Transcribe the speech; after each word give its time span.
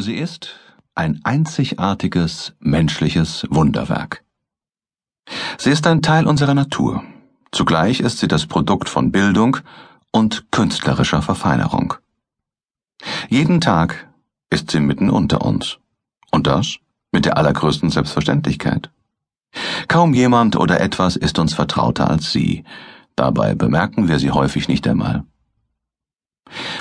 Sie 0.00 0.14
ist 0.14 0.58
ein 0.94 1.20
einzigartiges 1.24 2.54
menschliches 2.58 3.46
Wunderwerk. 3.50 4.24
Sie 5.58 5.68
ist 5.68 5.86
ein 5.86 6.00
Teil 6.00 6.26
unserer 6.26 6.54
Natur. 6.54 7.04
Zugleich 7.52 8.00
ist 8.00 8.18
sie 8.18 8.26
das 8.26 8.46
Produkt 8.46 8.88
von 8.88 9.12
Bildung 9.12 9.58
und 10.10 10.50
künstlerischer 10.52 11.20
Verfeinerung. 11.20 11.94
Jeden 13.28 13.60
Tag 13.60 14.08
ist 14.48 14.70
sie 14.70 14.80
mitten 14.80 15.10
unter 15.10 15.42
uns. 15.42 15.76
Und 16.30 16.46
das 16.46 16.78
mit 17.12 17.26
der 17.26 17.36
allergrößten 17.36 17.90
Selbstverständlichkeit. 17.90 18.90
Kaum 19.86 20.14
jemand 20.14 20.56
oder 20.56 20.80
etwas 20.80 21.16
ist 21.16 21.38
uns 21.38 21.52
vertrauter 21.52 22.08
als 22.08 22.32
sie. 22.32 22.64
Dabei 23.16 23.54
bemerken 23.54 24.08
wir 24.08 24.18
sie 24.18 24.30
häufig 24.30 24.66
nicht 24.66 24.88
einmal. 24.88 25.24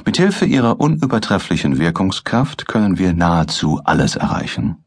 Mit 0.06 0.18
Hilfe 0.18 0.46
ihrer 0.46 0.80
unübertrefflichen 0.80 1.78
Wirkungskraft 1.78 2.68
können 2.68 2.98
wir 2.98 3.14
nahezu 3.14 3.82
alles 3.84 4.16
erreichen. 4.16 4.84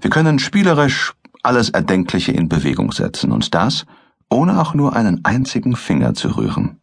Wir 0.00 0.10
können 0.10 0.38
spielerisch 0.38 1.14
alles 1.42 1.70
Erdenkliche 1.70 2.32
in 2.32 2.48
Bewegung 2.48 2.92
setzen 2.92 3.32
und 3.32 3.54
das, 3.54 3.86
ohne 4.28 4.60
auch 4.60 4.74
nur 4.74 4.96
einen 4.96 5.24
einzigen 5.24 5.76
Finger 5.76 6.14
zu 6.14 6.36
rühren. 6.36 6.80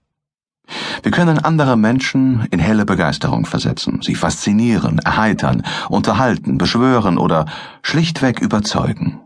Wir 1.02 1.12
können 1.12 1.40
andere 1.40 1.76
Menschen 1.76 2.48
in 2.52 2.60
helle 2.60 2.86
Begeisterung 2.86 3.46
versetzen, 3.46 4.02
sie 4.02 4.16
faszinieren, 4.16 5.00
erheitern, 5.00 5.64
unterhalten, 5.90 6.58
beschwören 6.58 7.18
oder 7.18 7.46
schlichtweg 7.82 8.40
überzeugen. 8.40 9.20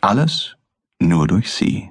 Alles 0.00 0.56
nur 0.98 1.26
durch 1.26 1.52
sie. 1.52 1.90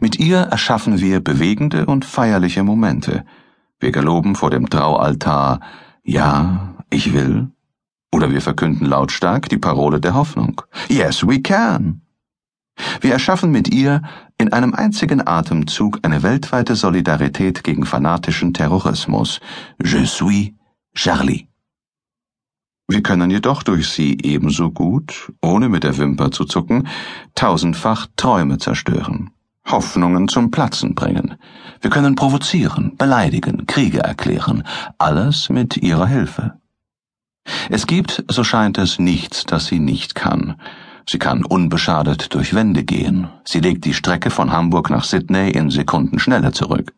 Mit 0.00 0.20
ihr 0.20 0.38
erschaffen 0.38 1.00
wir 1.00 1.20
bewegende 1.20 1.86
und 1.86 2.04
feierliche 2.04 2.62
Momente, 2.62 3.24
wir 3.80 3.92
geloben 3.92 4.34
vor 4.34 4.50
dem 4.50 4.70
Traualtar, 4.70 5.60
ja, 6.02 6.74
ich 6.90 7.12
will. 7.12 7.48
Oder 8.12 8.30
wir 8.30 8.40
verkünden 8.40 8.86
lautstark 8.86 9.48
die 9.48 9.58
Parole 9.58 10.00
der 10.00 10.14
Hoffnung. 10.14 10.62
Yes, 10.88 11.26
we 11.26 11.40
can. 11.42 12.02
Wir 13.00 13.12
erschaffen 13.12 13.50
mit 13.50 13.72
ihr 13.72 14.02
in 14.38 14.52
einem 14.52 14.74
einzigen 14.74 15.26
Atemzug 15.26 16.00
eine 16.02 16.22
weltweite 16.22 16.76
Solidarität 16.76 17.64
gegen 17.64 17.84
fanatischen 17.84 18.52
Terrorismus. 18.52 19.40
Je 19.82 20.04
suis 20.06 20.52
Charlie. 20.94 21.48
Wir 22.86 23.02
können 23.02 23.30
jedoch 23.30 23.62
durch 23.62 23.88
sie 23.88 24.18
ebenso 24.22 24.70
gut, 24.70 25.32
ohne 25.40 25.68
mit 25.68 25.84
der 25.84 25.96
Wimper 25.96 26.30
zu 26.30 26.44
zucken, 26.44 26.86
tausendfach 27.34 28.08
Träume 28.16 28.58
zerstören. 28.58 29.30
Hoffnungen 29.66 30.28
zum 30.28 30.50
Platzen 30.50 30.94
bringen. 30.94 31.33
Wir 31.84 31.90
können 31.90 32.14
provozieren, 32.14 32.96
beleidigen, 32.96 33.66
Kriege 33.66 33.98
erklären, 33.98 34.62
alles 34.96 35.50
mit 35.50 35.76
ihrer 35.76 36.06
Hilfe. 36.06 36.54
Es 37.68 37.86
gibt, 37.86 38.24
so 38.26 38.42
scheint 38.42 38.78
es, 38.78 38.98
nichts, 38.98 39.44
das 39.44 39.66
sie 39.66 39.80
nicht 39.80 40.14
kann. 40.14 40.56
Sie 41.06 41.18
kann 41.18 41.44
unbeschadet 41.44 42.32
durch 42.32 42.54
Wände 42.54 42.84
gehen. 42.84 43.28
Sie 43.44 43.60
legt 43.60 43.84
die 43.84 43.92
Strecke 43.92 44.30
von 44.30 44.50
Hamburg 44.50 44.88
nach 44.88 45.04
Sydney 45.04 45.50
in 45.50 45.68
Sekundenschnelle 45.68 46.52
zurück. 46.52 46.94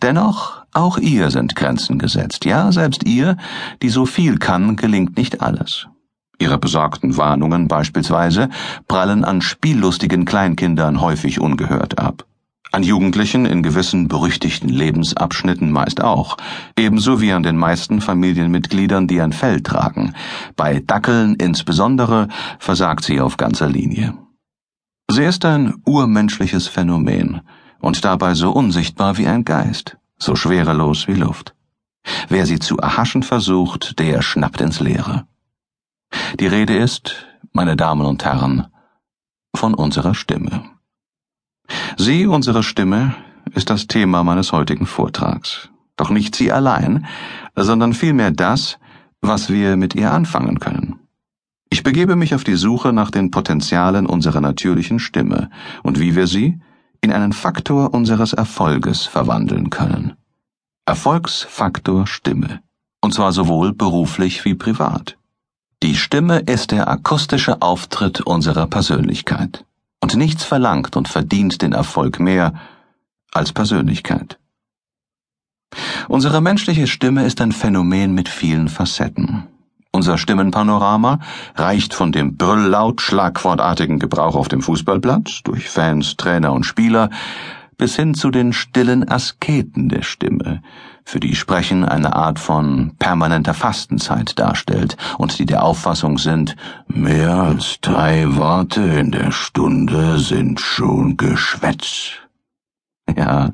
Dennoch, 0.00 0.62
auch 0.72 0.96
ihr 0.96 1.30
sind 1.30 1.54
Grenzen 1.54 1.98
gesetzt. 1.98 2.46
Ja, 2.46 2.72
selbst 2.72 3.06
ihr, 3.06 3.36
die 3.82 3.90
so 3.90 4.06
viel 4.06 4.38
kann, 4.38 4.76
gelingt 4.76 5.18
nicht 5.18 5.42
alles. 5.42 5.88
Ihre 6.38 6.56
besorgten 6.56 7.18
Warnungen 7.18 7.68
beispielsweise 7.68 8.48
prallen 8.88 9.26
an 9.26 9.42
spiellustigen 9.42 10.24
Kleinkindern 10.24 11.02
häufig 11.02 11.38
ungehört 11.38 11.98
ab. 11.98 12.24
An 12.74 12.82
Jugendlichen 12.82 13.46
in 13.46 13.62
gewissen 13.62 14.08
berüchtigten 14.08 14.68
Lebensabschnitten 14.68 15.70
meist 15.70 16.02
auch, 16.02 16.36
ebenso 16.76 17.20
wie 17.20 17.30
an 17.30 17.44
den 17.44 17.56
meisten 17.56 18.00
Familienmitgliedern, 18.00 19.06
die 19.06 19.20
ein 19.20 19.32
Fell 19.32 19.60
tragen. 19.60 20.12
Bei 20.56 20.80
Dackeln 20.80 21.36
insbesondere 21.36 22.26
versagt 22.58 23.04
sie 23.04 23.20
auf 23.20 23.36
ganzer 23.36 23.68
Linie. 23.68 24.14
Sie 25.08 25.22
ist 25.22 25.44
ein 25.44 25.74
urmenschliches 25.86 26.66
Phänomen 26.66 27.42
und 27.78 28.04
dabei 28.04 28.34
so 28.34 28.50
unsichtbar 28.50 29.18
wie 29.18 29.28
ein 29.28 29.44
Geist, 29.44 29.96
so 30.18 30.34
schwerelos 30.34 31.06
wie 31.06 31.14
Luft. 31.14 31.54
Wer 32.28 32.44
sie 32.44 32.58
zu 32.58 32.78
erhaschen 32.78 33.22
versucht, 33.22 34.00
der 34.00 34.20
schnappt 34.20 34.60
ins 34.60 34.80
Leere. 34.80 35.28
Die 36.40 36.48
Rede 36.48 36.76
ist, 36.76 37.24
meine 37.52 37.76
Damen 37.76 38.04
und 38.04 38.24
Herren, 38.24 38.66
von 39.54 39.74
unserer 39.74 40.16
Stimme. 40.16 40.73
Sie, 41.96 42.26
unsere 42.26 42.62
Stimme, 42.62 43.14
ist 43.54 43.70
das 43.70 43.86
Thema 43.86 44.24
meines 44.24 44.52
heutigen 44.52 44.86
Vortrags. 44.86 45.68
Doch 45.96 46.10
nicht 46.10 46.34
sie 46.34 46.50
allein, 46.50 47.06
sondern 47.54 47.92
vielmehr 47.92 48.32
das, 48.32 48.78
was 49.20 49.48
wir 49.48 49.76
mit 49.76 49.94
ihr 49.94 50.12
anfangen 50.12 50.58
können. 50.58 50.98
Ich 51.70 51.82
begebe 51.82 52.16
mich 52.16 52.34
auf 52.34 52.44
die 52.44 52.56
Suche 52.56 52.92
nach 52.92 53.10
den 53.10 53.30
Potenzialen 53.30 54.06
unserer 54.06 54.40
natürlichen 54.40 54.98
Stimme 54.98 55.50
und 55.82 56.00
wie 56.00 56.14
wir 56.16 56.26
sie 56.26 56.60
in 57.00 57.12
einen 57.12 57.32
Faktor 57.32 57.94
unseres 57.94 58.32
Erfolges 58.32 59.04
verwandeln 59.04 59.70
können. 59.70 60.14
Erfolgsfaktor 60.86 62.06
Stimme. 62.06 62.60
Und 63.00 63.14
zwar 63.14 63.32
sowohl 63.32 63.72
beruflich 63.72 64.44
wie 64.44 64.54
privat. 64.54 65.16
Die 65.82 65.94
Stimme 65.94 66.38
ist 66.40 66.70
der 66.70 66.88
akustische 66.88 67.60
Auftritt 67.60 68.20
unserer 68.22 68.66
Persönlichkeit. 68.66 69.64
Und 70.04 70.16
nichts 70.16 70.44
verlangt 70.44 70.98
und 70.98 71.08
verdient 71.08 71.62
den 71.62 71.72
Erfolg 71.72 72.20
mehr 72.20 72.52
als 73.32 73.54
Persönlichkeit. 73.54 74.38
Unsere 76.08 76.42
menschliche 76.42 76.88
Stimme 76.88 77.24
ist 77.24 77.40
ein 77.40 77.52
Phänomen 77.52 78.12
mit 78.12 78.28
vielen 78.28 78.68
Facetten. 78.68 79.44
Unser 79.92 80.18
Stimmenpanorama 80.18 81.20
reicht 81.54 81.94
von 81.94 82.12
dem 82.12 82.36
brülllaut 82.36 83.00
schlagwortartigen 83.00 83.98
Gebrauch 83.98 84.36
auf 84.36 84.48
dem 84.48 84.60
Fußballplatz 84.60 85.42
durch 85.42 85.70
Fans, 85.70 86.18
Trainer 86.18 86.52
und 86.52 86.64
Spieler 86.64 87.08
bis 87.76 87.96
hin 87.96 88.14
zu 88.14 88.30
den 88.30 88.52
stillen 88.52 89.08
Asketen 89.08 89.88
der 89.88 90.02
Stimme, 90.02 90.62
für 91.04 91.20
die 91.20 91.34
Sprechen 91.34 91.84
eine 91.84 92.16
Art 92.16 92.38
von 92.38 92.92
permanenter 92.98 93.54
Fastenzeit 93.54 94.38
darstellt 94.38 94.96
und 95.18 95.38
die 95.38 95.46
der 95.46 95.62
Auffassung 95.62 96.18
sind, 96.18 96.56
mehr 96.86 97.34
als 97.34 97.80
drei 97.80 98.36
Worte 98.36 98.80
in 98.80 99.10
der 99.10 99.30
Stunde 99.30 100.18
sind 100.18 100.60
schon 100.60 101.16
Geschwätz. 101.16 102.12
Ja, 103.16 103.50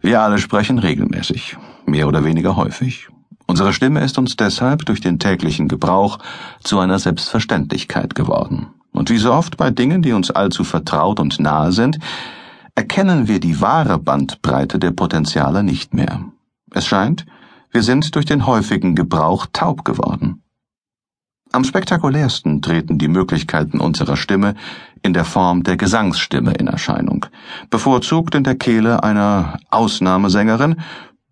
wir 0.00 0.20
alle 0.20 0.38
sprechen 0.38 0.78
regelmäßig, 0.78 1.56
mehr 1.86 2.08
oder 2.08 2.24
weniger 2.24 2.56
häufig. 2.56 3.08
Unsere 3.46 3.72
Stimme 3.72 4.00
ist 4.00 4.18
uns 4.18 4.36
deshalb 4.36 4.86
durch 4.86 5.00
den 5.00 5.18
täglichen 5.18 5.68
Gebrauch 5.68 6.18
zu 6.62 6.78
einer 6.78 6.98
Selbstverständlichkeit 6.98 8.14
geworden. 8.14 8.68
Und 8.92 9.10
wie 9.10 9.18
so 9.18 9.32
oft 9.32 9.56
bei 9.56 9.70
Dingen, 9.70 10.02
die 10.02 10.12
uns 10.12 10.30
allzu 10.30 10.64
vertraut 10.64 11.20
und 11.20 11.40
nahe 11.40 11.72
sind, 11.72 11.98
erkennen 12.74 13.28
wir 13.28 13.40
die 13.40 13.60
wahre 13.60 13.98
Bandbreite 13.98 14.78
der 14.78 14.90
Potenziale 14.90 15.62
nicht 15.62 15.94
mehr. 15.94 16.24
Es 16.70 16.86
scheint, 16.86 17.26
wir 17.70 17.82
sind 17.82 18.14
durch 18.14 18.26
den 18.26 18.46
häufigen 18.46 18.94
Gebrauch 18.94 19.46
taub 19.52 19.84
geworden. 19.84 20.42
Am 21.52 21.64
spektakulärsten 21.64 22.62
treten 22.62 22.96
die 22.96 23.08
Möglichkeiten 23.08 23.78
unserer 23.78 24.16
Stimme 24.16 24.54
in 25.02 25.12
der 25.12 25.26
Form 25.26 25.64
der 25.64 25.76
Gesangsstimme 25.76 26.54
in 26.54 26.66
Erscheinung, 26.66 27.26
bevorzugt 27.68 28.34
in 28.34 28.44
der 28.44 28.54
Kehle 28.54 29.02
einer 29.02 29.58
Ausnahmesängerin 29.70 30.76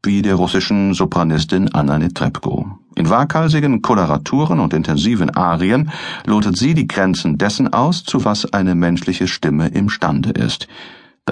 wie 0.02 0.20
der 0.20 0.34
russischen 0.34 0.92
Sopranistin 0.92 1.72
Anna 1.72 1.98
Netrebko. 1.98 2.78
In 2.96 3.08
waghalsigen 3.08 3.80
Koloraturen 3.80 4.60
und 4.60 4.74
intensiven 4.74 5.30
Arien 5.30 5.90
lotet 6.26 6.56
sie 6.56 6.74
die 6.74 6.86
Grenzen 6.86 7.38
dessen 7.38 7.72
aus, 7.72 8.04
zu 8.04 8.24
was 8.24 8.52
eine 8.52 8.74
menschliche 8.74 9.26
Stimme 9.26 9.68
imstande 9.68 10.30
ist. 10.30 10.68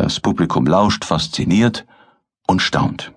Das 0.00 0.20
Publikum 0.20 0.64
lauscht 0.64 1.04
fasziniert 1.04 1.84
und 2.46 2.62
staunt. 2.62 3.12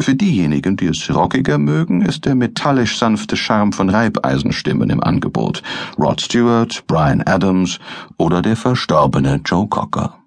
Für 0.00 0.14
diejenigen, 0.14 0.76
die 0.76 0.86
es 0.86 1.12
rockiger 1.12 1.58
mögen, 1.58 2.02
ist 2.02 2.24
der 2.24 2.36
metallisch 2.36 2.96
sanfte 2.96 3.36
Charme 3.36 3.72
von 3.72 3.90
Reibeisenstimmen 3.90 4.90
im 4.90 5.02
Angebot. 5.02 5.64
Rod 5.98 6.20
Stewart, 6.20 6.84
Brian 6.86 7.20
Adams 7.26 7.80
oder 8.16 8.42
der 8.42 8.56
verstorbene 8.56 9.40
Joe 9.44 9.66
Cocker. 9.66 10.20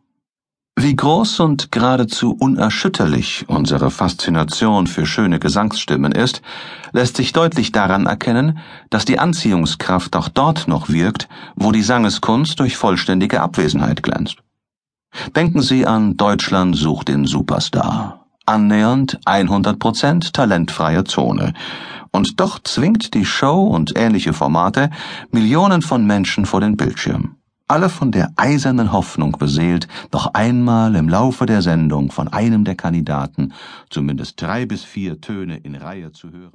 Wie 0.77 0.93
groß 0.93 1.39
und 1.39 1.71
geradezu 1.71 2.35
unerschütterlich 2.37 3.45
unsere 3.47 3.91
Faszination 3.91 4.87
für 4.87 5.05
schöne 5.05 5.39
Gesangsstimmen 5.39 6.11
ist, 6.11 6.41
lässt 6.91 7.15
sich 7.15 7.31
deutlich 7.31 7.71
daran 7.71 8.07
erkennen, 8.07 8.59
dass 8.89 9.05
die 9.05 9.19
Anziehungskraft 9.19 10.17
auch 10.17 10.27
dort 10.27 10.67
noch 10.67 10.89
wirkt, 10.89 11.29
wo 11.55 11.71
die 11.71 11.81
Sangeskunst 11.81 12.59
durch 12.59 12.75
vollständige 12.75 13.39
Abwesenheit 13.39 14.03
glänzt. 14.03 14.44
Denken 15.35 15.61
Sie 15.61 15.85
an 15.85 16.17
Deutschland 16.17 16.75
sucht 16.75 17.07
den 17.07 17.25
Superstar 17.25 18.25
annähernd 18.45 19.19
100% 19.25 20.31
talentfreie 20.31 21.03
Zone. 21.03 21.53
Und 22.11 22.39
doch 22.39 22.59
zwingt 22.59 23.13
die 23.13 23.25
Show 23.25 23.63
und 23.63 23.93
ähnliche 23.97 24.33
Formate 24.33 24.89
Millionen 25.31 25.81
von 25.81 26.05
Menschen 26.05 26.45
vor 26.45 26.61
den 26.61 26.77
Bildschirm. 26.77 27.35
Alle 27.67 27.89
von 27.89 28.11
der 28.11 28.31
eisernen 28.35 28.91
Hoffnung 28.91 29.31
beseelt, 29.33 29.87
noch 30.13 30.35
einmal 30.35 30.95
im 30.95 31.09
Laufe 31.09 31.47
der 31.47 31.63
Sendung 31.63 32.11
von 32.11 32.27
einem 32.27 32.63
der 32.63 32.75
Kandidaten 32.75 33.53
zumindest 33.89 34.39
drei 34.39 34.67
bis 34.67 34.83
vier 34.83 35.19
Töne 35.19 35.57
in 35.57 35.75
Reihe 35.75 36.11
zu 36.11 36.31
hören. 36.31 36.51